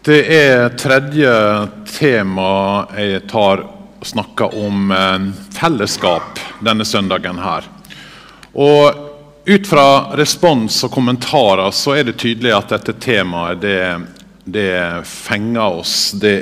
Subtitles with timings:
[0.00, 1.32] Det er tredje
[1.84, 3.60] tema jeg tar
[4.00, 7.68] og snakker om eh, fellesskap denne søndagen her.
[8.56, 13.84] Og ut fra respons og kommentarer så er det tydelig at dette temaet det,
[14.48, 16.38] det fenger oss, det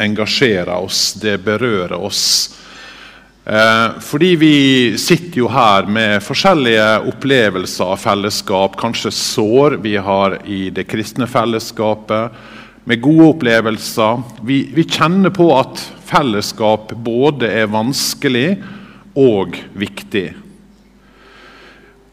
[0.00, 2.24] engasjerer oss, det berører oss.
[3.44, 4.54] Eh, fordi vi
[4.96, 11.28] sitter jo her med forskjellige opplevelser av fellesskap, kanskje sår vi har i det kristne
[11.28, 12.56] fellesskapet
[12.88, 14.22] med gode opplevelser.
[14.42, 18.62] Vi, vi, kjenner på at fellesskap både er vanskelig
[19.12, 20.30] og viktig.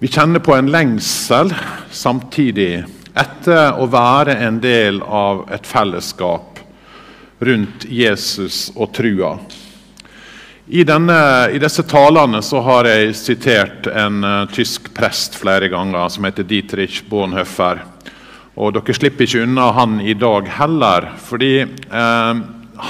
[0.04, 1.54] Vi kjenner på en lengsel
[1.96, 2.84] samtidig
[3.16, 6.60] etter å være en del av et fellesskap
[7.40, 9.38] rundt Jesus og trua.
[10.68, 11.18] I, denne,
[11.56, 17.06] I, disse talene har jeg sitert en uh, tysk prest flere ganger som heter Dietrich
[17.08, 17.86] Bonhoeffer.
[18.56, 21.10] Og dere slipper ikke unna han i dag heller.
[21.20, 22.34] Fordi eh,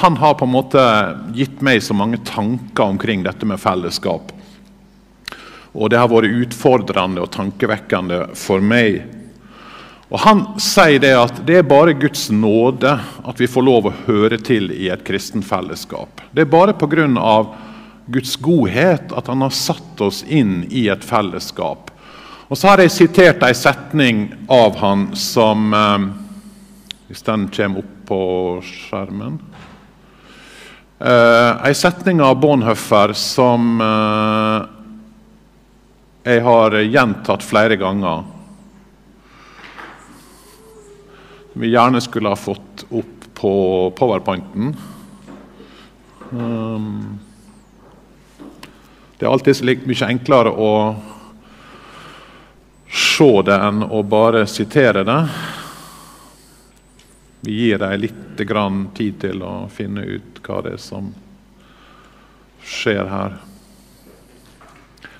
[0.01, 0.85] han har på en måte
[1.33, 4.31] gitt meg så mange tanker omkring dette med fellesskap.
[5.75, 9.03] Og det har vært utfordrende og tankevekkende for meg.
[10.13, 13.95] Og Han sier det at det er bare Guds nåde at vi får lov å
[14.05, 16.21] høre til i et kristent fellesskap.
[16.31, 17.07] Det er bare pga.
[18.05, 21.89] Guds godhet at han har satt oss inn i et fellesskap
[22.55, 26.03] og så har jeg sitert ei setning av han som eh,
[27.09, 28.19] Hvis den kommer opp på
[28.63, 29.33] skjermen
[31.03, 34.71] eh, Ei setning av Bonhoeffer som eh,
[36.31, 38.23] jeg har gjentatt flere ganger.
[41.51, 43.51] Som Vi gjerne skulle ha fått opp på
[43.99, 44.71] powerpointen.
[49.19, 50.71] Det er alltid så mye enklere å
[53.15, 55.19] se det enn å bare sitere det.
[57.45, 58.21] Vi gir dem litt
[58.97, 61.13] tid til å finne ut hva det er som
[62.65, 63.37] skjer her.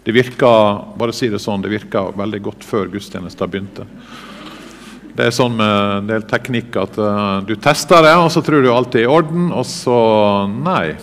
[0.04, 3.88] Det virker bare si det sånn, det virker veldig godt før gudstjenesten begynte.
[5.16, 8.62] Det er sånn med en del teknikk at uh, du tester det, og så tror
[8.62, 9.98] du alt er i orden, og så
[10.52, 10.98] Nei.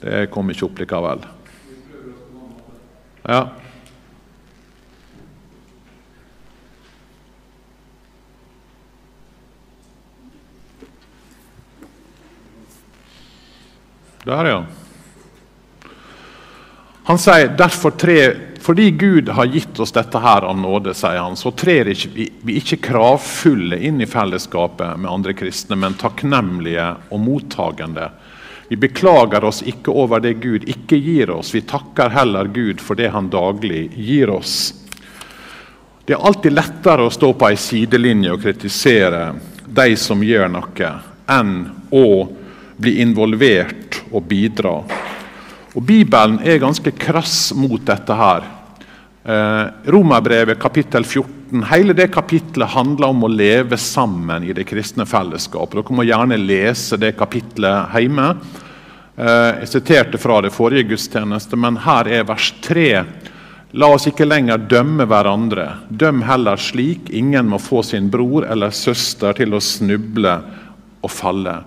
[0.00, 1.26] Det kom ikke opp likevel.
[3.28, 3.42] Ja.
[14.24, 14.64] Der, ja.
[17.04, 21.36] Han sier derfor tre, fordi Gud har gitt oss dette her av nåde, sier han,
[21.36, 26.90] så trer ikke, vi, vi ikke kravfulle inn i fellesskapet med andre kristne, men takknemlige
[27.08, 28.10] og mottagende.
[28.68, 32.94] Vi beklager oss ikke over det Gud ikke gir oss, vi takker heller Gud for
[32.94, 34.74] det Han daglig gir oss.
[36.04, 39.24] Det er alltid lettere å stå på ei sidelinje og kritisere
[39.66, 40.92] de som gjør noe,
[41.30, 41.56] enn
[41.90, 42.06] å
[42.80, 44.74] bli involvert og bidra.
[45.76, 48.46] Og Bibelen er ganske krass mot dette her.
[49.24, 55.06] Eh, Romerbrevet kapittel 14, hele det kapittelet handler om å leve sammen i det kristne
[55.06, 55.76] fellesskapet.
[55.76, 58.30] Dere må gjerne lese det kapittelet hjemme.
[59.20, 62.88] Eh, jeg siterte fra det forrige gudstjeneste, men her er vers 3.
[63.78, 65.68] La oss ikke lenger dømme hverandre.
[65.90, 70.32] Døm heller slik ingen må få sin bror eller søster til å snuble
[71.04, 71.60] og falle.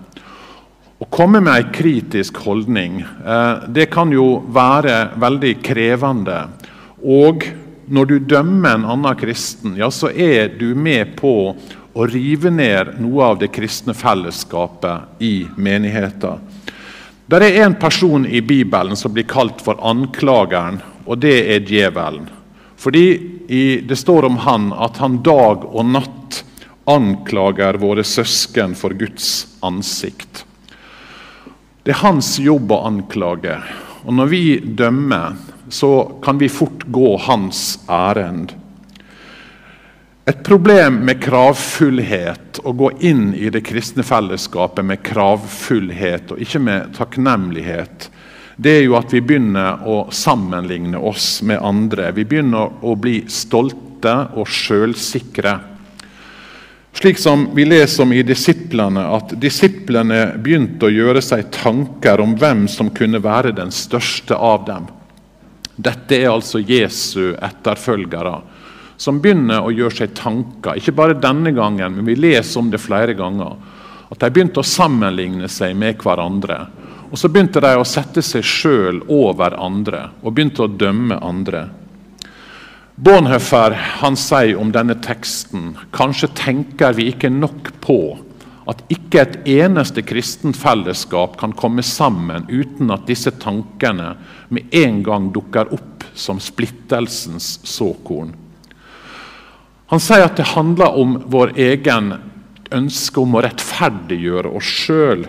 [0.98, 6.36] Å komme med en kritisk holdning eh, det kan jo være veldig krevende.
[7.02, 7.42] Og
[7.90, 11.34] når du dømmer en annen kristen, ja, så er du med på
[11.94, 16.46] å rive ned noe av det kristne fellesskapet i menigheten.
[17.26, 22.26] Det er en person i Bibelen som blir kalt for anklageren, og det er djevelen.
[22.76, 23.06] Fordi
[23.44, 26.38] Det står om han at han dag og natt
[26.88, 30.46] anklager våre søsken for Guds ansikt.
[31.84, 33.58] Det er hans jobb å anklage.
[34.08, 35.34] Og når vi dømmer,
[35.68, 35.90] så
[36.24, 38.54] kan vi fort gå hans ærend.
[40.24, 46.62] Et problem med kravfullhet, å gå inn i det kristne fellesskapet med kravfullhet og ikke
[46.64, 48.08] med takknemlighet,
[48.56, 52.14] det er jo at vi begynner å sammenligne oss med andre.
[52.16, 55.58] Vi begynner å bli stolte og sjølsikre.
[56.94, 62.36] Slik som vi leser om i disiplene, at disiplene begynte å gjøre seg tanker om
[62.38, 64.86] hvem som kunne være den største av dem.
[65.74, 68.36] Dette er altså Jesu etterfølgere,
[68.96, 70.78] som begynner å gjøre seg tanker.
[70.78, 73.58] Ikke bare denne gangen, men vi leser om det flere ganger.
[74.14, 76.60] At de begynte å sammenligne seg med hverandre.
[77.10, 81.66] Og så begynte de å sette seg sjøl over andre og begynte å dømme andre.
[82.94, 87.98] Bonhoeffer han sier om denne teksten kanskje tenker vi ikke nok på
[88.70, 94.12] at ikke et eneste kristent fellesskap kan komme sammen uten at disse tankene
[94.54, 98.30] med en gang dukker opp som splittelsens såkorn.
[99.90, 102.14] Han sier at det handler om vår egen
[102.74, 105.26] ønske om å rettferdiggjøre oss sjøl.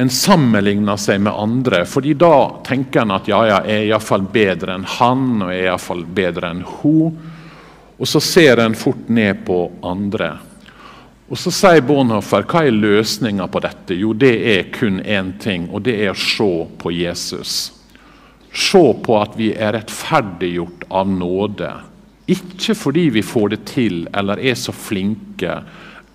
[0.00, 4.22] En sammenligner seg med andre, fordi da tenker en at ja, ja, jeg er iallfall
[4.32, 7.18] bedre enn han og jeg er iallfall bedre enn hun.
[8.00, 10.38] Og så ser en fort ned på andre.
[11.30, 13.94] Og Så sier Bonhoeffer hva er løsninga på dette?
[13.94, 16.48] Jo, det er kun én ting, og det er å se
[16.80, 17.58] på Jesus.
[18.50, 21.70] Se på at vi er rettferdiggjort av nåde.
[22.30, 25.60] Ikke fordi vi får det til eller er så flinke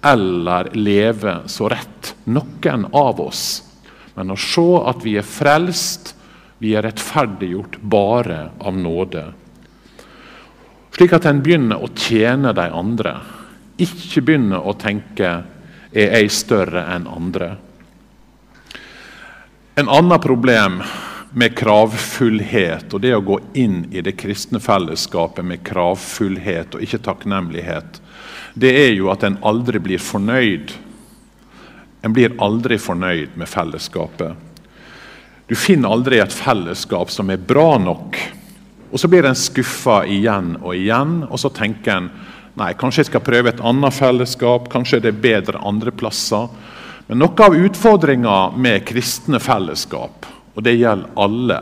[0.06, 3.65] eller lever så rett, noen av oss.
[4.16, 6.14] Men å se at vi er frelst,
[6.58, 9.26] vi er rettferdiggjort bare av nåde.
[10.96, 13.18] Slik at en begynner å tjene de andre
[13.82, 15.32] ikke begynner å tenke
[15.96, 17.56] er jeg større enn andre.
[19.76, 20.80] En annen problem
[21.36, 27.02] med kravfullhet og det å gå inn i det kristne fellesskapet med kravfullhet og ikke
[27.04, 28.00] takknemlighet,
[28.56, 30.72] det er jo at en aldri blir fornøyd.
[32.06, 34.36] En blir aldri fornøyd med fellesskapet.
[35.50, 38.19] Du finner aldri et fellesskap som er bra nok.
[38.92, 42.10] Og Så blir en skuffa igjen og igjen, og så tenker en
[42.56, 46.48] Nei, kanskje jeg skal prøve et annet fellesskap, kanskje det er bedre andre plasser.
[47.10, 50.24] Men noe av utfordringa med kristne fellesskap,
[50.56, 51.57] og det gjelder alle,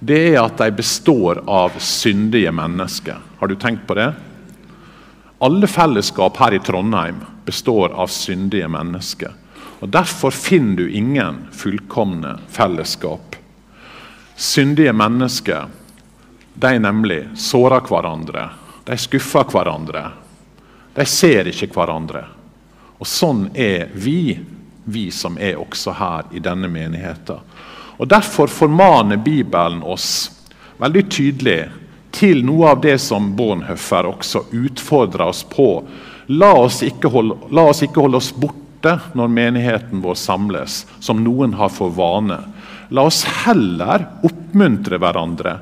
[0.00, 3.20] det er at de består av syndige mennesker.
[3.36, 4.08] Har du tenkt på det?
[5.44, 9.36] Alle fellesskap her i Trondheim består av syndige mennesker.
[9.80, 13.36] Og Derfor finner du ingen fullkomne fellesskap.
[14.36, 15.66] Syndige mennesker
[16.54, 18.48] de nemlig sårer hverandre,
[18.84, 20.02] de skuffer hverandre,
[20.94, 22.24] de ser ikke hverandre.
[23.00, 24.36] Og Sånn er vi,
[24.84, 27.40] vi som er også her i denne menigheten.
[27.96, 30.30] Og Derfor formaner Bibelen oss
[30.80, 31.60] veldig tydelig
[32.12, 35.68] til noe av det som Bornhøffer også utfordrer oss på.
[36.28, 38.32] La oss, holde, la oss ikke holde oss
[38.80, 42.38] borte når menigheten vår samles, som noen har for vane.
[42.88, 45.58] La oss heller oppmuntre hverandre.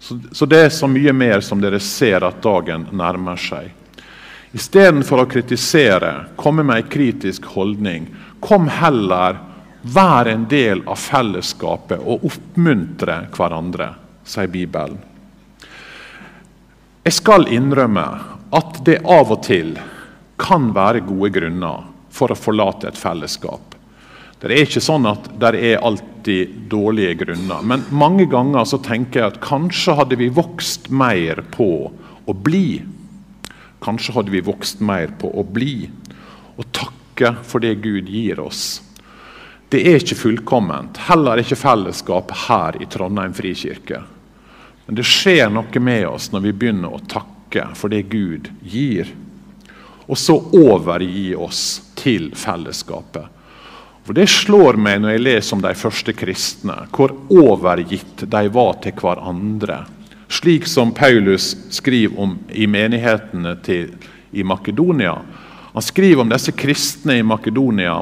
[0.00, 3.70] Så, det er så mye mer som dere ser at dagen nærmer seg.
[4.52, 8.08] Istedenfor å kritisere, komme med en kritisk holdning,
[8.40, 9.38] kom heller
[9.82, 13.92] vær en del av fellesskapet og oppmuntre hverandre,
[14.24, 14.98] sier Bibelen.
[17.04, 18.08] Jeg skal innrømme
[18.52, 19.76] at det av og til
[20.40, 23.76] kan være gode grunner for å forlate et fellesskap.
[24.40, 29.20] Det er ikke sånn at det er alltid dårlige grunner, men mange ganger så tenker
[29.20, 31.70] jeg at kanskje hadde vi vokst mer på
[32.24, 32.80] å bli
[33.80, 35.88] Kanskje hadde vi vokst mer på å bli
[36.60, 38.82] og takke for det Gud gir oss.
[39.72, 44.02] Det er ikke fullkomment, heller ikke fellesskap her i Trondheim frikirke.
[44.84, 49.08] Men det skjer noe med oss når vi begynner å takke for det Gud gir.
[50.10, 51.62] Og så overgi oss
[52.00, 53.28] til fellesskapet.
[54.04, 58.78] For Det slår meg når jeg leser om de første kristne, hvor overgitt de var
[58.82, 59.84] til hverandre
[60.30, 63.90] slik som Paulus skriver om i menighetene til,
[64.30, 65.16] i Makedonia.
[65.72, 67.96] Han skriver om disse kristne i Makedonia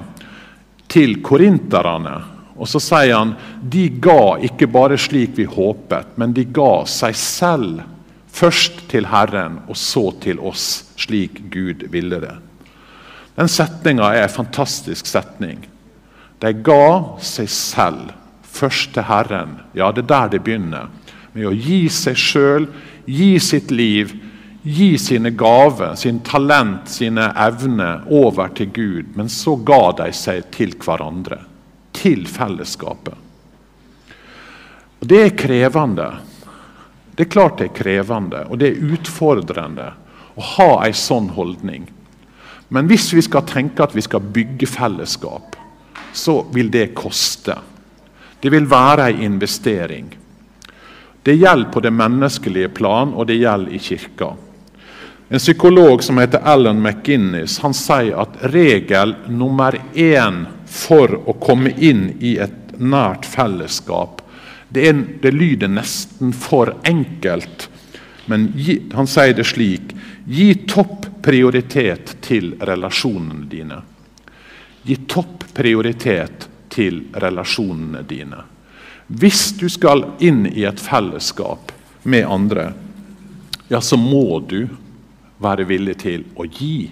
[0.86, 2.16] til korinterne.
[2.58, 7.16] Og så sier han de ga ikke bare slik vi håpet, men de ga seg
[7.16, 7.80] selv.
[8.28, 12.36] Først til Herren, og så til oss, slik Gud ville det.
[13.38, 15.60] Den setninga er en fantastisk setning.
[16.42, 19.60] De ga seg selv, først til Herren.
[19.78, 20.88] Ja, det er der det begynner
[21.36, 22.66] med å gi seg sjøl,
[23.06, 24.10] gi sitt liv,
[24.62, 29.12] gi sine gaver, sin talent, sine evner over til Gud.
[29.14, 31.38] Men så ga de seg til hverandre,
[31.94, 33.14] til fellesskapet.
[34.98, 36.08] Og Det er krevende.
[37.14, 39.92] Det er klart det er krevende, og det er utfordrende
[40.34, 41.86] å ha en sånn holdning.
[42.68, 45.56] Men hvis vi skal tenke at vi skal bygge fellesskap,
[46.12, 47.56] så vil det koste.
[48.40, 50.10] Det vil være en investering.
[51.22, 54.34] Det gjelder på det menneskelige plan, og det gjelder i kirka.
[55.28, 61.74] En psykolog som heter Alan McGinnis, han sier at regel nummer én for å komme
[61.76, 64.22] inn i et nært fellesskap
[64.68, 67.68] Det, er, det lyder nesten for enkelt,
[68.28, 68.50] men
[68.92, 69.94] han sier det slik
[70.28, 73.78] Gi topp prioritet til relasjonene dine.
[74.84, 78.42] Gi topp prioritet til relasjonene dine.
[79.08, 81.72] Hvis du skal inn i et fellesskap
[82.04, 82.66] med andre,
[83.72, 84.66] ja, så må du
[85.40, 86.90] være villig til å gi.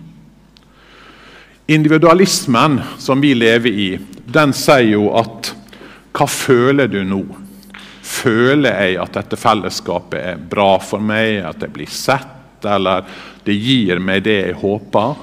[1.66, 3.90] Individualismen som vi lever i,
[4.24, 5.52] den sier jo at
[6.16, 7.20] hva føler du nå?
[8.00, 13.04] Føler jeg at dette fellesskapet er bra for meg, at jeg blir sett, eller
[13.44, 15.14] det gir meg det jeg håper?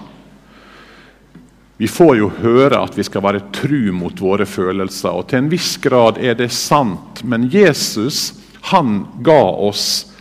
[1.78, 5.52] Vi får jo høre at vi skal være tru mot våre følelser, og til en
[5.52, 7.24] viss grad er det sant.
[7.26, 8.34] Men Jesus
[8.70, 10.14] han ga oss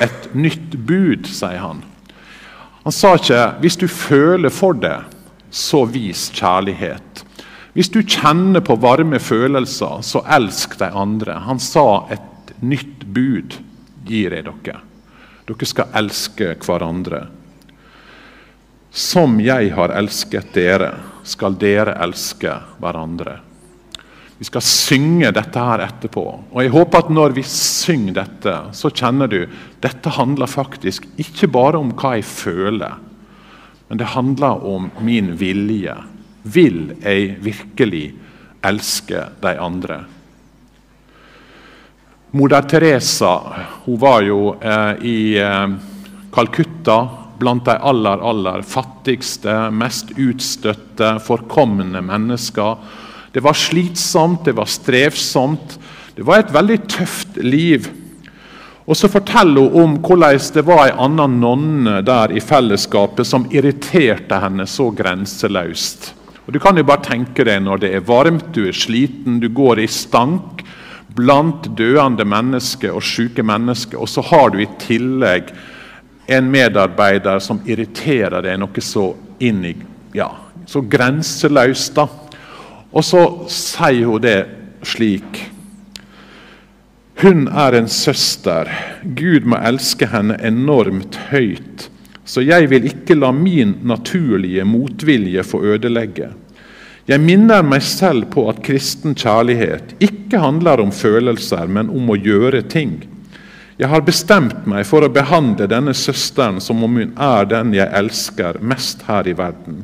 [0.00, 1.82] et nytt bud, sier han.
[2.84, 5.04] Han sa ikke 'hvis du føler for det,
[5.50, 7.24] så vis kjærlighet'.
[7.74, 11.38] Hvis du kjenner på varme følelser, så elsk de andre.
[11.40, 13.54] Han sa et nytt bud
[14.06, 14.80] gir jeg dere.
[15.50, 17.24] Dere skal elske hverandre.
[18.90, 20.92] Som jeg har elsket dere,
[21.26, 23.34] skal dere elske hverandre.
[24.38, 26.22] Vi skal synge dette her etterpå.
[26.54, 29.42] Og jeg håper at når vi synger dette, så kjenner du
[29.82, 32.94] dette handler faktisk ikke bare om hva jeg føler,
[33.90, 35.96] men det handler om min vilje.
[36.46, 38.06] Vil jeg virkelig
[38.64, 40.04] elske de andre?
[42.32, 43.34] Moder Teresa
[43.84, 45.68] hun var jo eh, i eh,
[46.30, 46.98] Calcutta
[47.40, 52.76] blant de aller, aller fattigste, mest utstøtte, forkomne mennesker
[53.32, 55.78] det var slitsomt, det var strevsomt.
[56.14, 57.86] Det var et veldig tøft liv.
[58.90, 63.46] Og så forteller hun om hvordan det var ei anna nonne der i fellesskapet som
[63.54, 66.14] irriterte henne så grenseløst.
[66.46, 69.48] Og Du kan jo bare tenke deg når det er varmt, du er sliten, du
[69.48, 70.59] går i stank
[71.16, 75.52] blant døende mennesker og syke mennesker, og så har du i tillegg
[76.30, 79.10] en medarbeider som irriterer deg noe så
[79.42, 79.74] inn i
[80.14, 80.28] ja,
[80.66, 81.94] så grenseløst.
[81.96, 82.06] da.
[82.90, 84.38] Og så sier hun det
[84.86, 85.46] slik
[87.20, 88.70] Hun er en søster.
[89.04, 91.90] Gud må elske henne enormt høyt.
[92.24, 96.30] Så jeg vil ikke la min naturlige motvilje få ødelegge.
[97.08, 102.18] Jeg minner meg selv på at kristen kjærlighet ikke handler om følelser, men om å
[102.18, 102.98] gjøre ting.
[103.80, 107.88] Jeg har bestemt meg for å behandle denne søsteren som om hun er den jeg
[107.96, 109.80] elsker mest her i verden.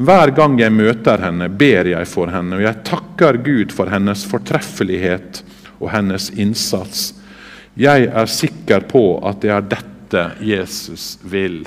[0.00, 4.24] Hver gang jeg møter henne, ber jeg for henne, og jeg takker Gud for hennes
[4.26, 5.42] fortreffelighet
[5.78, 7.10] og hennes innsats.
[7.78, 11.62] Jeg er sikker på at det er dette Jesus vil.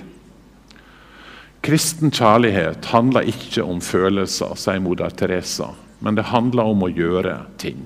[1.63, 5.69] Kristen kjærlighet handler ikke om følelser, sier moder Teresa,
[6.03, 7.85] men det handler om å gjøre ting.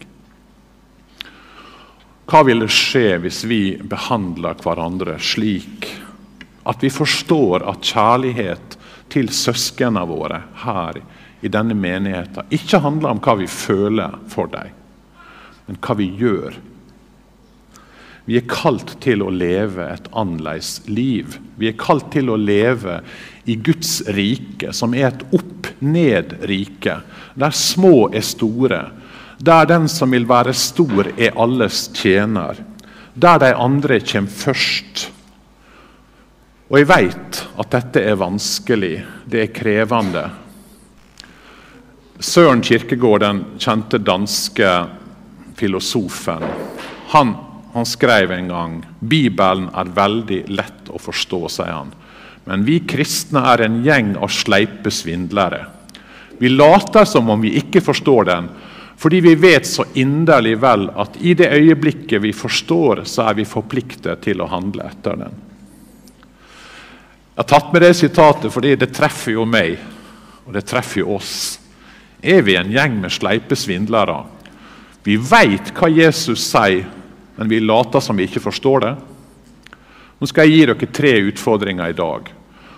[2.28, 5.86] Hva ville skje hvis vi behandler hverandre slik
[6.68, 8.76] at vi forstår at kjærlighet
[9.14, 10.98] til søsknene våre her
[11.46, 14.74] i denne menigheten ikke handler om hva vi føler for dem,
[15.70, 16.58] men hva vi gjør.
[18.28, 21.38] Vi er kalt til å leve et annerledes liv.
[21.56, 23.00] Vi er kalt til å leve
[23.48, 26.98] i Guds rike, som er et opp-ned-rike,
[27.40, 28.82] der små er store.
[29.40, 32.60] Der den som vil være stor, er alles tjener.
[33.16, 35.08] Der de andre kommer først.
[36.68, 40.28] Og jeg vet at dette er vanskelig, det er krevende.
[42.20, 44.72] Søren Kirkegård, den kjente danske
[45.56, 46.44] filosofen,
[47.14, 47.38] han,
[47.78, 51.92] han skrev en gang Bibelen er veldig lett å forstå, sier han.
[52.48, 55.66] Men vi kristne er en gjeng av sleipe svindlere.
[56.38, 58.48] Vi later som om vi ikke forstår den,
[58.98, 63.46] fordi vi vet så inderlig vel at i det øyeblikket vi forstår, så er vi
[63.46, 65.36] forpliktet til å handle etter den.
[67.38, 69.76] Jeg har tatt med det sitatet fordi det treffer jo meg,
[70.48, 71.60] og det treffer jo oss.
[72.24, 74.24] Er vi en gjeng med sleipe svindlere?
[75.06, 76.88] Vi veit hva Jesus sier,
[77.38, 78.96] men vi later som vi ikke forstår det.
[80.18, 82.32] Nå skal jeg gi dere tre utfordringer i dag.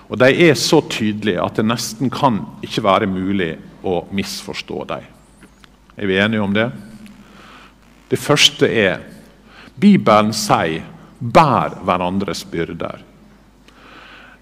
[0.10, 3.54] Og De er så tydelige at det nesten kan ikke være mulig
[3.86, 5.06] å misforstå dem.
[6.00, 6.70] Er vi enige om det?
[8.10, 9.04] Det første er
[9.80, 10.84] Bibelen sier
[11.20, 13.06] 'bær hverandres byrder'.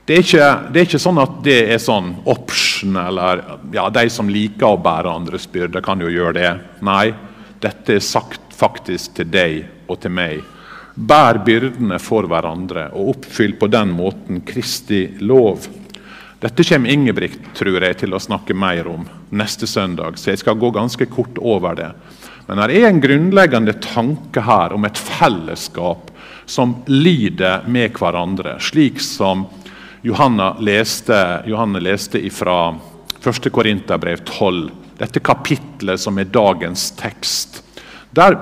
[0.08, 3.42] Det er, ikke, det er, ikke, sånn at det er sånn option, eller
[3.74, 6.52] ja, de som liker å bære andres byrder, kan jo gjøre det.
[6.80, 7.12] Nei,
[7.60, 10.44] dette er sagt faktisk til deg og til meg.
[10.98, 15.68] Bær byrdene for hverandre og oppfyll på den måten Kristi lov.
[16.42, 20.58] Dette kommer Ingebrigt tror jeg, til å snakke mer om neste søndag, så jeg skal
[20.58, 21.92] gå ganske kort over det.
[22.48, 26.12] Men det er en grunnleggende tanke her om et fellesskap
[26.48, 29.48] som lider med hverandre, slik som
[30.06, 32.72] Johanna leste, Johanne leste fra
[33.20, 33.50] 1.
[33.52, 37.60] Korinterbrev 12, dette kapitlet som er dagens tekst.
[38.16, 38.38] Der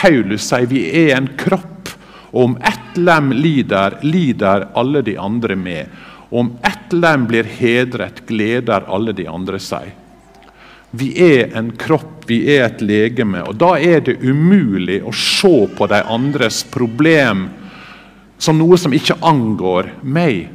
[0.00, 1.76] Paulus sier vi er en kropp,
[2.30, 5.86] Og om ett lem lider, lider alle de andre med.
[6.30, 9.88] Og om ett lem blir hedret, gleder alle de andre seg.
[10.90, 15.66] Vi er en kropp, vi er et legeme, og da er det umulig å se
[15.74, 17.48] på de andres problem
[18.38, 20.48] som noe som ikke angår meg.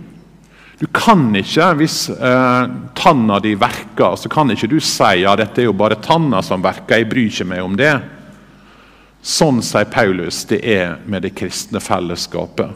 [0.80, 2.64] Du kan ikke, hvis eh,
[3.00, 6.64] tanna di verker, så kan ikke du si ja, dette er jo bare tanna som
[6.64, 7.94] verker, jeg bryr ikke meg om det.
[9.26, 12.70] Sånn sier Paulus det er med det kristne fellesskapet.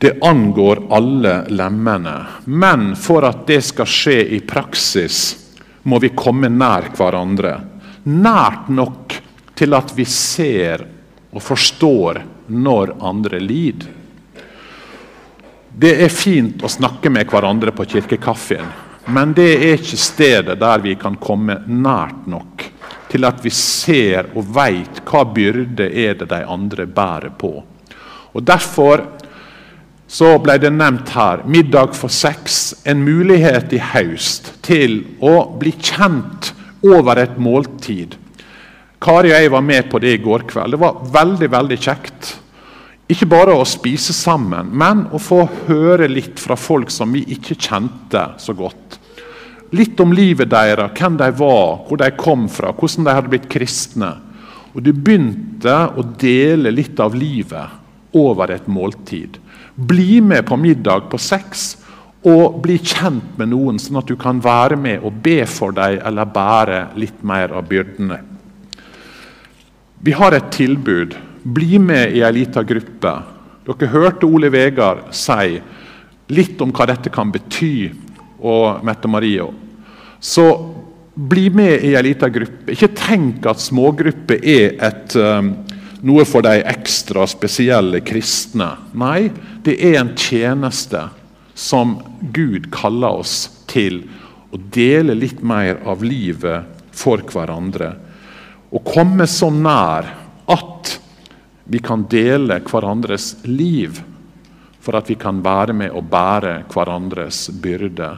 [0.00, 2.14] Det angår alle lemmene.
[2.44, 5.18] Men for at det skal skje i praksis,
[5.84, 7.52] må vi komme nær hverandre.
[8.08, 9.18] Nært nok
[9.60, 10.86] til at vi ser
[11.28, 13.92] og forstår når andre lider.
[15.68, 18.72] Det er fint å snakke med hverandre på kirkekaffen,
[19.12, 22.72] men det er ikke stedet der vi kan komme nært nok
[23.12, 27.52] til at vi ser og veit hva byrde er det de andre bærer på.
[28.32, 29.04] Og Derfor
[30.12, 32.74] så ble det nevnt her middag for seks.
[32.84, 36.52] En mulighet i høst til å bli kjent
[36.84, 38.18] over et måltid.
[39.02, 40.76] Kari og jeg var med på det i går kveld.
[40.76, 42.34] Det var veldig veldig kjekt.
[43.10, 47.56] Ikke bare å spise sammen, men å få høre litt fra folk som vi ikke
[47.56, 49.00] kjente så godt.
[49.72, 53.48] Litt om livet deres, hvem de var, hvor de kom fra, hvordan de hadde blitt
[53.52, 54.10] kristne.
[54.72, 57.78] Og Du begynte å dele litt av livet
[58.16, 59.38] over et måltid.
[59.74, 61.76] Bli med på middag på sex
[62.28, 65.98] og bli kjent med noen, sånn at du kan være med og be for dem
[66.04, 68.20] eller bære litt mer av byrdene.
[70.02, 71.16] Vi har et tilbud.
[71.42, 73.12] Bli med i ei lita gruppe.
[73.66, 75.56] Dere hørte Ole Vegard si
[76.32, 77.90] litt om hva dette kan bety,
[78.42, 79.46] og Mette Marie
[80.22, 80.46] så
[81.14, 82.72] bli med i en liten gruppe.
[82.72, 85.50] Ikke tenk at smågrupper er et, um,
[86.06, 88.70] noe for de ekstra spesielle kristne.
[88.94, 89.32] Nei,
[89.66, 91.08] det er en tjeneste
[91.58, 91.98] som
[92.32, 94.04] Gud kaller oss til
[94.52, 97.92] å dele litt mer av livet for hverandre.
[98.72, 100.08] Å komme så nær
[100.52, 100.96] at
[101.64, 104.00] vi kan dele hverandres liv,
[104.82, 108.10] for at vi kan være med og bære hverandres byrde.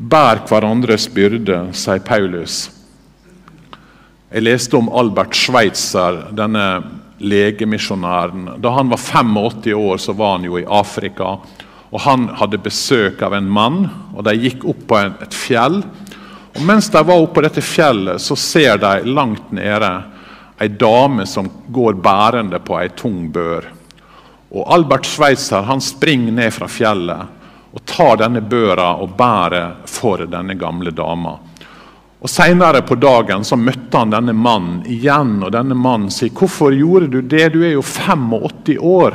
[0.00, 2.70] Bær hverandres byrde, sier Paulus.
[4.32, 6.62] Jeg leste om Albert Schweitzer, denne
[7.20, 8.46] legemisjonæren.
[8.64, 11.34] Da han var 85 år, så var han jo i Afrika.
[11.90, 15.82] og Han hadde besøk av en mann, og de gikk opp på et fjell.
[16.56, 19.90] Og Mens de var oppe på dette fjellet, så ser de langt nede
[20.60, 23.68] ei dame som går bærende på ei tung bør.
[24.48, 27.36] Og Albert Schweitzer han springer ned fra fjellet
[27.72, 31.36] og tar denne børa og bærer for denne gamle dama.
[32.20, 36.74] Og Senere på dagen så møtte han denne mannen igjen, og denne mannen sier 'Hvorfor
[36.76, 37.52] gjorde du det?
[37.52, 39.14] Du er jo 85 år.'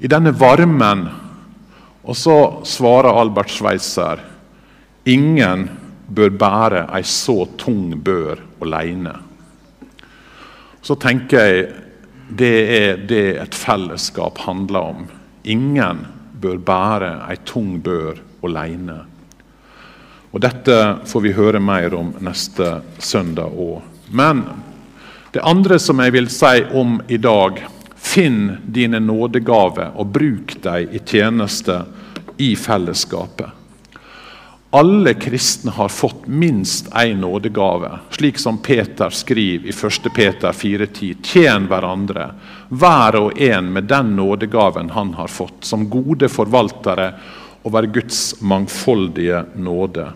[0.00, 1.08] I denne varmen.
[2.04, 4.18] Og så svarer Albert Schweitzer
[5.06, 5.68] 'Ingen
[6.08, 9.16] bør bære ei så tung bør alene'.
[10.82, 11.68] Så tenker jeg
[12.30, 15.08] det er det et fellesskap handler om.
[15.44, 16.06] Ingen
[16.40, 18.98] bør bære ei tung bør alene.
[20.30, 20.76] Og Dette
[21.10, 23.82] får vi høre mer om neste søndag òg.
[24.10, 24.44] Men
[25.34, 27.60] det andre som jeg vil si om i dag
[28.00, 31.82] Finn dine nådegaver og bruk dem i tjeneste
[32.40, 33.59] i fellesskapet.
[34.72, 40.14] Alle kristne har fått minst én nådegave, slik som Peter skriver i 1.
[40.14, 41.16] Peter 4,10.
[41.22, 42.28] Tjen hverandre,
[42.68, 47.12] hver og en med den nådegaven han har fått, som gode forvaltere
[47.62, 50.06] over Guds mangfoldige nåde.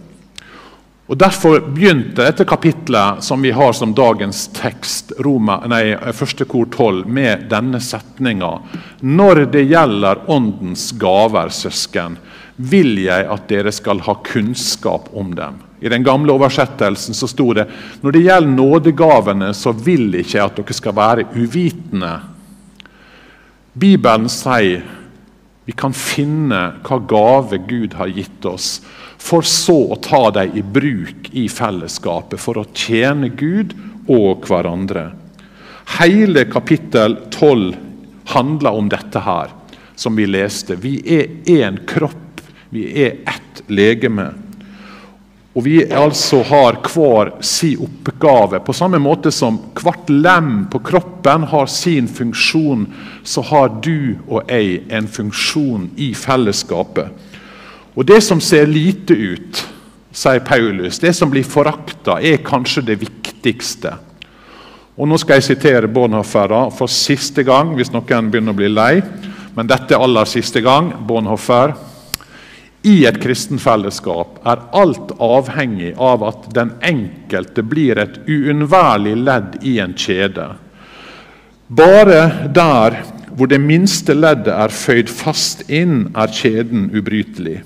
[1.07, 6.71] Og Derfor begynte dette kapitlet som vi har som dagens tekst, Roma, nei, første kor
[6.71, 8.55] 12, med denne setninga.
[9.03, 12.17] Når det gjelder Åndens gaver, søsken,
[12.57, 15.59] vil jeg at dere skal ha kunnskap om dem.
[15.85, 17.67] I den gamle oversettelsen så sto det
[18.03, 22.13] når det gjelder nådegavene, så vil ikke jeg at dere skal være uvitende.
[23.75, 24.85] Bibelen sier
[25.65, 28.83] vi kan finne hva gave Gud har gitt oss,
[29.17, 33.73] for så å ta dem i bruk i fellesskapet for å tjene Gud
[34.13, 35.09] og hverandre.
[35.97, 37.73] Hele kapittel 12
[38.35, 39.57] handler om dette her,
[39.97, 40.77] som vi leste.
[40.81, 42.24] Vi er én kropp
[42.75, 44.33] vi er ett legeme.
[45.55, 48.59] Og vi altså har hver sin oppgave.
[48.59, 52.89] På samme måte som hvert lem på kroppen har sin funksjon,
[53.23, 57.31] så har du og jeg en funksjon i fellesskapet.
[57.95, 59.63] Og Det som ser lite ut,
[60.11, 63.95] sier Paulus, det som blir forakta, er kanskje det viktigste.
[64.99, 68.69] Og Nå skal jeg sitere Bonhoffer da, for siste gang, hvis noen begynner å bli
[68.71, 68.99] lei.
[69.55, 70.91] Men dette er aller siste gang.
[71.07, 71.75] Bornhoffer.
[72.85, 79.79] I et kristenfellesskap er alt avhengig av at den enkelte blir et uunnværlig ledd i
[79.81, 80.51] en kjede.
[81.73, 82.99] Bare der
[83.35, 87.63] hvor det minste leddet er føyd fast inn, er kjeden ubrytelig.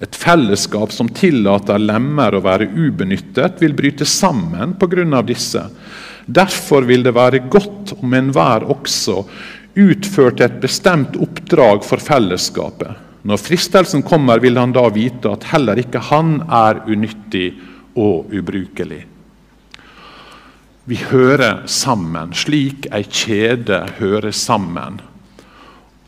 [0.00, 5.22] Et fellesskap som tillater lemmer å være ubenyttet, vil bryte sammen pga.
[5.22, 5.68] disse.
[6.26, 9.24] Derfor vil det være godt om enhver også
[9.76, 13.03] utførte et bestemt oppdrag for fellesskapet.
[13.24, 17.54] Når fristelsen kommer, vil han da vite at heller ikke han er unyttig
[17.96, 19.00] og ubrukelig.
[20.84, 25.00] Vi hører sammen, slik ei kjede hører sammen.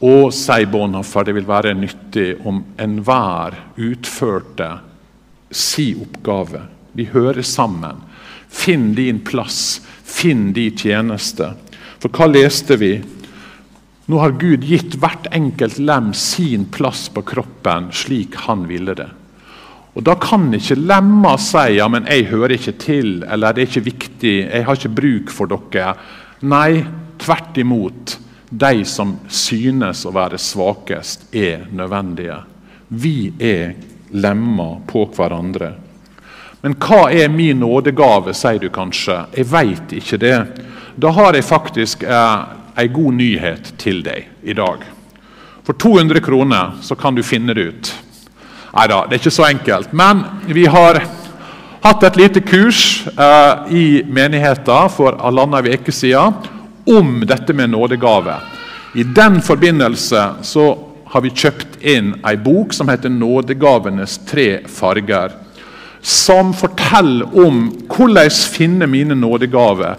[0.05, 4.69] Og, sier Bonhoeffer, det vil være nyttig om enhver utførte
[5.49, 6.67] si oppgave.
[6.93, 8.03] Vi hører sammen.
[8.49, 11.55] Finn din plass, finn din tjeneste.
[12.01, 12.99] For hva leste vi?
[14.07, 19.09] Nå har Gud gitt hvert enkelt lem sin plass på kroppen slik han ville det.
[19.97, 23.67] Og Da kan ikke lemma si ja, men 'jeg hører ikke til', eller 'det er
[23.67, 25.97] ikke viktig', 'jeg har ikke bruk for dere'.
[26.43, 26.85] Nei,
[27.19, 28.19] tvert imot.
[28.51, 32.45] De som synes å være svakest, er nødvendige.
[32.89, 33.75] Vi er
[34.13, 35.73] lemmer på hverandre.
[36.63, 39.27] Men hva er min nådegave, sier du kanskje.
[39.37, 40.47] Jeg veit ikke det.
[40.99, 42.45] Da har jeg faktisk eh,
[42.77, 44.85] en god nyhet til deg i dag.
[45.67, 47.93] For 200 kroner så kan du finne det ut.
[48.77, 49.93] Nei da, det er ikke så enkelt.
[49.97, 51.01] Men vi har
[51.83, 56.37] hatt et lite kurs eh, i menigheten for halvannen uke siden
[56.87, 58.37] om dette med nådegave.
[58.95, 60.67] I den forbindelse så
[61.07, 65.33] har vi kjøpt inn ei bok som heter 'Nådegavenes tre farger'.
[66.03, 69.97] Som forteller om hvordan finne mine nådegaver.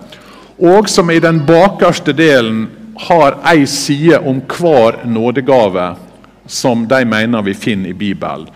[0.58, 2.67] Og som i den bakerste delen
[2.98, 5.91] har ei side om hver nådegave
[6.48, 8.48] som de mener vi finner i Bibelen.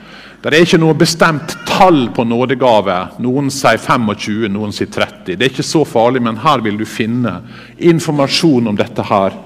[0.41, 2.95] Det er ikke noe bestemt tall på nådegave.
[3.21, 5.35] Noen sier 25, noen sier 30.
[5.35, 7.35] Det er ikke så farlig, men her vil du finne
[7.77, 9.03] informasjon om dette.
[9.05, 9.37] her.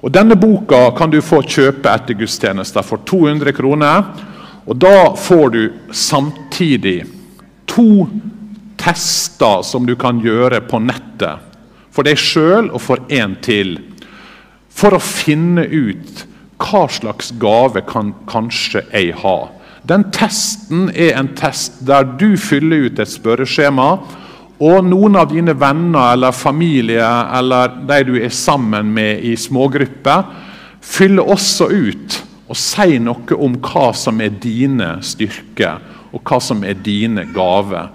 [0.00, 4.04] Og Denne boka kan du få kjøpe etter gudstjenester for 200 kroner.
[4.66, 7.04] Og Da får du samtidig
[7.66, 8.08] to
[8.78, 11.53] tester som du kan gjøre på nettet.
[11.94, 13.76] For deg sjøl og for en til.
[14.74, 16.24] For å finne ut
[16.58, 19.36] hva slags gave kan kanskje jeg ha.
[19.84, 23.88] Den testen er en test der du fyller ut et spørreskjema.
[24.64, 27.04] Og noen av dine venner eller familie
[27.38, 30.24] eller de du er sammen med i smågrupper,
[30.80, 35.80] fyller også ut og sier noe om hva som er dine styrker,
[36.14, 37.90] og hva som er dine gaver.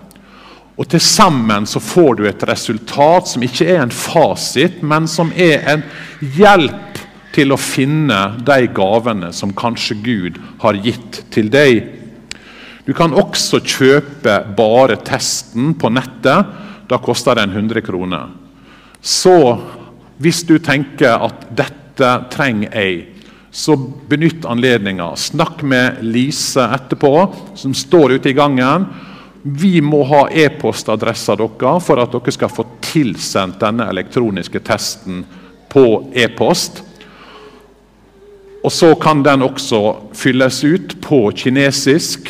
[0.79, 5.33] Og Til sammen så får du et resultat som ikke er en fasit, men som
[5.35, 5.83] er en
[6.37, 7.01] hjelp
[7.35, 11.83] til å finne de gavene som kanskje Gud har gitt til deg.
[12.87, 16.47] Du kan også kjøpe bare testen på nettet.
[16.89, 18.31] Da koster den 100 kroner.
[19.01, 19.35] Så
[20.17, 23.03] hvis du tenker at dette trenger jeg,
[23.51, 23.75] så
[24.09, 25.11] benytt anledninga.
[25.19, 27.13] Snakk med Lise etterpå,
[27.59, 28.87] som står ute i gangen.
[29.41, 35.23] Vi må ha e-postadressa deres for at dere skal få tilsendt denne elektroniske testen
[35.71, 36.83] på e-post.
[38.63, 39.81] Og så kan den også
[40.17, 42.27] fylles ut på kinesisk,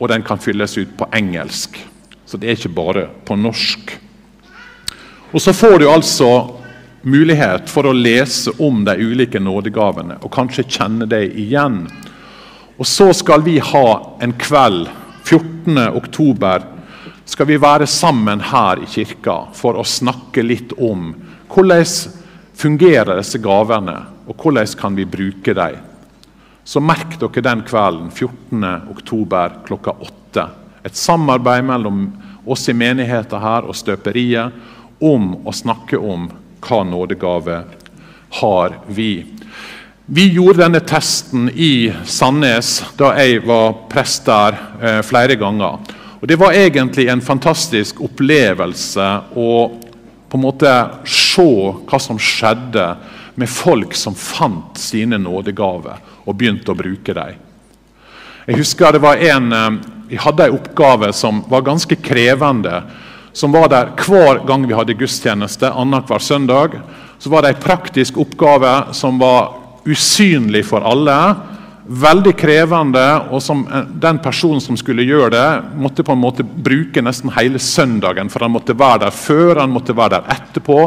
[0.00, 1.78] og den kan fylles ut på engelsk.
[2.26, 3.98] Så det er ikke bare på norsk.
[5.30, 6.56] Og Så får du altså
[7.02, 11.84] mulighet for å lese om de ulike nådegavene og kanskje kjenne deg igjen.
[12.76, 14.88] Og så skal vi ha en kveld
[15.30, 15.78] 14.
[15.94, 16.62] oktober,
[17.24, 21.12] skal vi være sammen her i kirka for å snakke litt om
[21.54, 21.84] hvordan
[22.58, 23.94] fungerer disse gavene
[24.26, 25.76] og hvordan kan vi bruke dem?
[26.66, 29.62] Så merk dere den kvelden 14.10.
[29.70, 30.48] klokka 8.
[30.82, 32.02] Et samarbeid mellom
[32.42, 36.26] oss i menigheten her og støperiet om å snakke om
[36.66, 37.62] hva nådegave
[38.42, 39.12] har vi.
[40.12, 45.76] Vi gjorde denne testen i Sandnes da jeg var prest der eh, flere ganger.
[46.18, 49.06] Og Det var egentlig en fantastisk opplevelse
[49.38, 49.50] å
[50.26, 50.72] på en måte
[51.06, 51.46] se
[51.86, 52.88] hva som skjedde
[53.38, 57.38] med folk som fant sine nådegaver og begynte å bruke dem.
[58.50, 59.70] Jeg husker det var en, eh,
[60.10, 62.82] Vi hadde en oppgave som var ganske krevende.
[63.32, 66.80] Som var der Hver gang vi hadde gudstjeneste, annenhver søndag,
[67.20, 71.16] så var det en praktisk oppgave som var usynlig for alle.
[71.90, 73.64] Veldig krevende, og som
[74.02, 75.48] den personen som skulle gjøre det,
[75.80, 79.72] måtte på en måte bruke nesten hele søndagen, for han måtte være der før, han
[79.74, 80.78] måtte være der etterpå.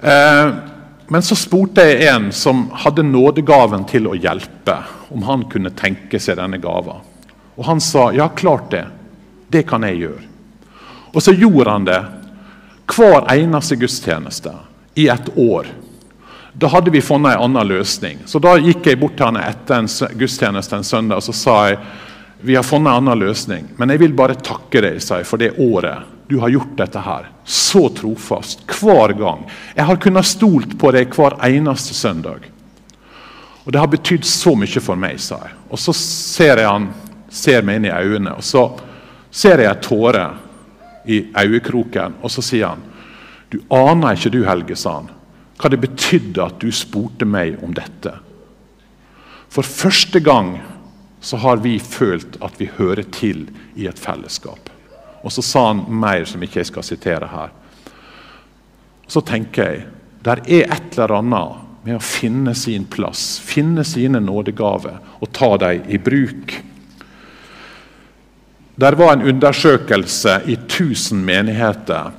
[0.00, 0.56] Eh,
[1.08, 4.74] men så spurte jeg en som hadde nådegaven til å hjelpe,
[5.14, 7.00] om han kunne tenke seg denne gaven.
[7.56, 8.84] Og han sa ja, klart det.
[9.48, 10.24] Det kan jeg gjøre.
[11.14, 12.00] Og så gjorde han det
[12.88, 14.52] hver eneste gudstjeneste
[15.00, 15.70] i et år.
[16.58, 18.18] Da hadde vi funnet en annen løsning.
[18.26, 21.56] Så Da gikk jeg bort til han etter en gudstjeneste en søndag og så sa
[21.68, 21.78] jeg,
[22.40, 23.68] vi har funnet en annen løsning.
[23.76, 27.30] Men jeg vil bare takke deg jeg, for det året du har gjort dette her.
[27.44, 28.62] Så trofast.
[28.66, 29.46] Hver gang.
[29.74, 32.50] Jeg har kunnet stolt på deg hver eneste søndag.
[33.64, 35.54] Og Det har betydd så mye for meg, sa jeg.
[35.70, 36.90] Og Så ser jeg han
[37.28, 38.64] ser meg inn i øynene, og så
[39.30, 40.24] ser jeg en tåre
[41.08, 42.84] i øyekroken, og så sier han
[43.48, 45.10] Du aner ikke du, Helge, sa han,
[45.58, 48.14] hva det betydde at du spurte meg om dette.
[49.50, 50.58] For første gang
[51.20, 54.70] så har vi følt at vi hører til i et fellesskap.
[55.24, 57.50] Og så sa han mer som ikke jeg skal sitere her.
[59.08, 59.86] Så tenker jeg
[60.22, 65.54] der er et eller annet med å finne sin plass, finne sine nådegaver og ta
[65.62, 66.54] dem i bruk.
[68.78, 72.12] Der var en undersøkelse i 1000 menigheter.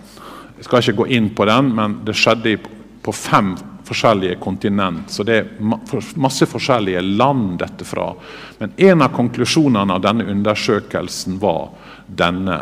[0.58, 2.58] Jeg skal ikke gå inn på den, men det skjedde
[3.02, 3.54] på fem
[3.88, 5.12] forskjellige kontinent.
[5.12, 8.12] Så det er masse forskjellige land dette fra.
[8.60, 11.72] Men en av konklusjonene av denne undersøkelsen var
[12.08, 12.60] denne.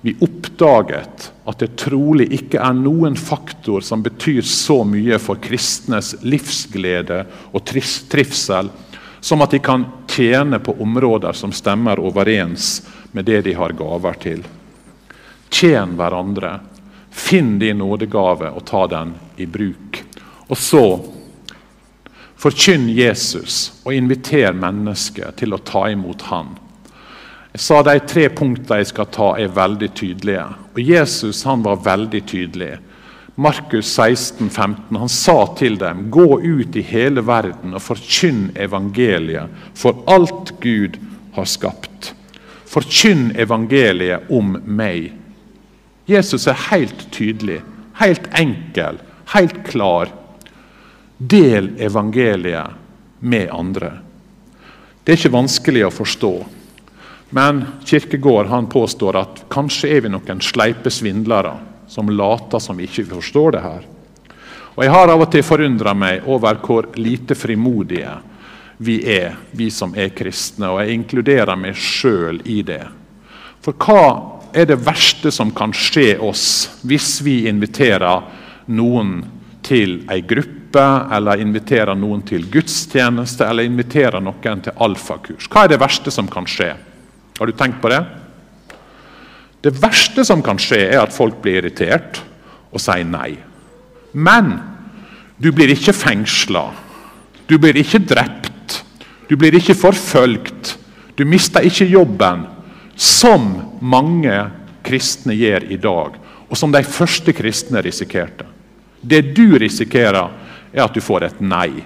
[0.00, 6.14] Vi oppdaget at det trolig ikke er noen faktor som betyr så mye for kristnes
[6.22, 8.70] livsglede og trivsel
[9.20, 12.80] som at de kan tjene på områder som stemmer overens
[13.12, 14.44] med det de har gaver til.
[15.50, 16.58] Tjen hverandre.
[17.20, 20.00] Finn din nådegave og ta den i bruk.
[20.48, 20.84] Og så
[22.40, 26.54] forkynn Jesus og inviter mennesket til å ta imot Han.
[27.52, 30.46] Jeg sa De tre punktene jeg skal ta, er veldig tydelige.
[30.74, 32.76] Og Jesus han var veldig tydelig.
[33.40, 39.48] Markus 16, 15, han sa til dem, gå ut i hele verden og forkynn evangeliet
[39.78, 40.98] for alt Gud
[41.36, 42.12] har skapt.
[42.70, 45.14] Forkynn evangeliet om meg.
[46.10, 47.60] Jesus er helt tydelig,
[48.00, 48.98] helt enkel,
[49.34, 50.10] helt klar.
[51.18, 52.78] Del evangeliet
[53.20, 53.92] med andre.
[55.04, 56.32] Det er ikke vanskelig å forstå.
[57.36, 61.54] Men Kirkegård han påstår at kanskje er vi noen sleipe svindlere
[61.90, 63.86] som later som vi ikke forstår det her.
[64.74, 68.16] Og Jeg har av og til forundra meg over hvor lite frimodige
[68.80, 72.82] vi er, vi som er kristne, og jeg inkluderer meg sjøl i det.
[73.60, 76.44] For hva er det verste som kan skje oss
[76.86, 78.22] hvis vi inviterer
[78.70, 79.20] noen
[79.66, 85.48] til ei gruppe, eller inviterer noen til gudstjeneste, eller inviterer noen til alfakurs?
[85.50, 86.72] Hva er det verste som kan skje?
[87.38, 88.00] Har du tenkt på det?
[89.60, 92.22] Det verste som kan skje, er at folk blir irritert
[92.70, 93.34] og sier nei.
[94.12, 94.54] Men
[95.40, 96.70] du blir ikke fengsla.
[97.48, 98.80] Du blir ikke drept.
[99.28, 100.76] Du blir ikke forfølgt.
[101.18, 102.46] Du mister ikke jobben,
[103.00, 104.34] som mange
[104.84, 106.18] kristne gjør i dag,
[106.50, 108.44] og som de første kristne risikerte.
[109.00, 110.28] Det du risikerer,
[110.70, 111.80] er at du får et nei.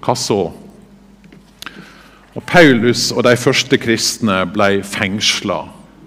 [0.00, 0.38] Hva så?
[2.36, 5.64] Og Paulus og de første kristne ble fengsla.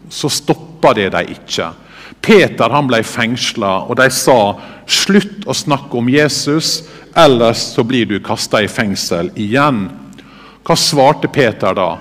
[0.10, 1.72] Så stoppa det de ikke.
[2.24, 4.56] Peter han ble fengsla, og de sa
[4.90, 6.86] slutt å snakke om Jesus,
[7.18, 9.88] ellers så blir du kasta i fengsel igjen.
[10.64, 11.92] Hva svarte Peter da?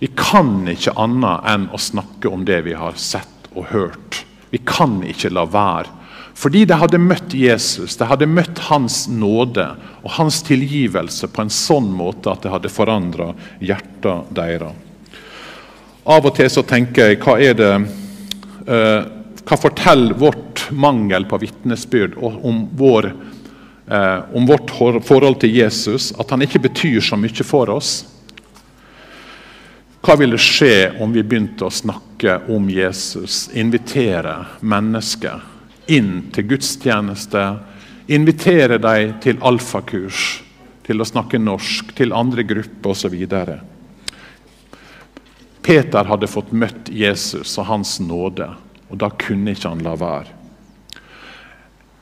[0.00, 4.22] Vi kan ikke annet enn å snakke om det vi har sett og hørt.
[4.50, 5.96] Vi kan ikke la være.
[6.40, 9.66] Fordi de hadde møtt Jesus, de hadde møtt hans nåde
[10.00, 14.78] og hans tilgivelse på en sånn måte at det hadde forandra hjertet deres.
[16.10, 19.02] Av og til så tenker jeg hva er det eh,
[19.44, 23.10] hva forteller vårt mangel på vitnesbyrd om, vår,
[23.90, 24.72] eh, om vårt
[25.04, 26.12] forhold til Jesus?
[26.16, 28.04] At han ikke betyr så mye for oss?
[30.10, 35.44] Hva ville skje om vi begynte å snakke om Jesus, invitere mennesker
[35.86, 37.42] inn til gudstjeneste,
[38.10, 40.40] invitere dem til alfakurs,
[40.82, 43.14] til å snakke norsk, til andre grupper osv.?
[45.62, 48.48] Peter hadde fått møtt Jesus og hans nåde.
[48.90, 50.34] Og da kunne ikke han la være.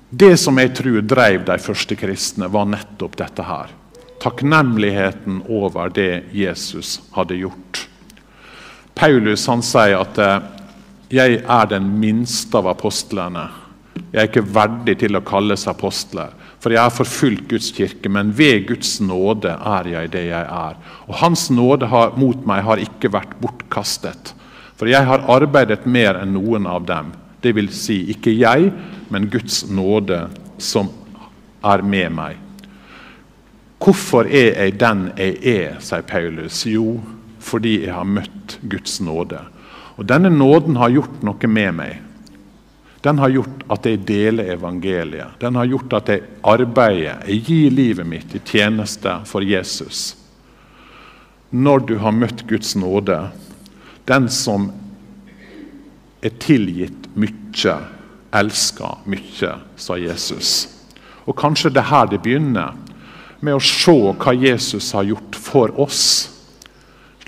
[0.09, 3.77] Det som jeg tror drev de første kristne, var nettopp dette her.
[4.25, 7.85] Takknemligheten over det Jesus hadde gjort.
[8.99, 10.41] Paulus han sier at eh,
[11.09, 13.49] 'jeg er den minste av apostlene'.
[14.13, 16.35] Jeg er ikke verdig til å kalles apostler.
[16.59, 20.75] For jeg har forfulgt Guds kirke, men ved Guds nåde er jeg det jeg er.
[21.07, 24.33] Og Hans nåde har, mot meg har ikke vært bortkastet.
[24.77, 27.13] For jeg har arbeidet mer enn noen av dem.
[27.43, 28.73] Det vil si, ikke jeg,
[29.11, 30.25] men Guds nåde
[30.59, 30.91] som
[31.63, 32.37] er med meg.
[33.79, 36.65] Hvorfor er jeg den jeg er, sier Paulus.
[36.67, 36.99] Jo,
[37.41, 39.41] fordi jeg har møtt Guds nåde.
[39.99, 41.97] Og Denne nåden har gjort noe med meg.
[43.03, 45.39] Den har gjort at jeg deler evangeliet.
[45.41, 50.17] Den har gjort at jeg arbeider, jeg gir livet mitt i tjeneste for Jesus.
[51.51, 53.21] Når du har møtt Guds nåde,
[54.09, 54.71] den som
[56.23, 57.77] er tilgitt mye,
[58.35, 60.51] elsker mye, sa Jesus.
[61.29, 62.75] Og Kanskje det er her det begynner,
[63.41, 66.03] med å se hva Jesus har gjort for oss.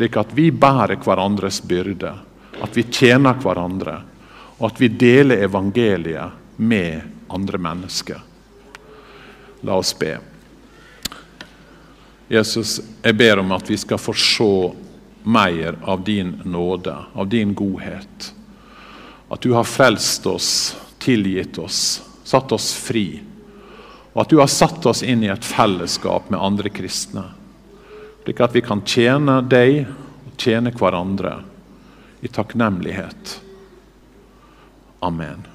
[0.01, 2.15] Slik at vi bærer hverandres byrde,
[2.65, 3.99] at vi tjener hverandre
[4.57, 8.21] og at vi deler evangeliet med andre mennesker.
[9.61, 10.15] La oss be.
[12.33, 14.53] Jesus, jeg ber om at vi skal få se
[15.29, 18.31] mer av din nåde, av din godhet.
[19.29, 23.21] At du har frelst oss, tilgitt oss, satt oss fri.
[24.15, 27.27] Og at du har satt oss inn i et fellesskap med andre kristne.
[28.25, 31.39] Slik at vi kan tjene deg og tjene hverandre
[32.21, 33.39] i takknemlighet.
[35.01, 35.47] Amen.